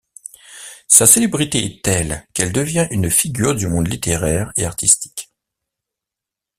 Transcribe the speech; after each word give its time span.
Sa 0.87 1.05
célébrité 1.05 1.63
est 1.63 1.83
telle 1.85 2.25
qu'elle 2.33 2.51
devient 2.51 2.87
une 2.89 3.11
figure 3.11 3.53
du 3.53 3.67
monde 3.67 3.87
littéraire 3.87 4.51
et 4.55 4.65
artistique. 4.65 5.31